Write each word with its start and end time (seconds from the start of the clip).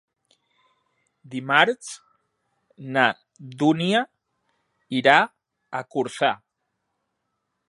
Dimarts 1.33 1.91
na 2.97 3.05
Dúnia 3.63 4.03
irà 5.03 5.21
a 5.83 5.87
Corçà. 5.97 6.37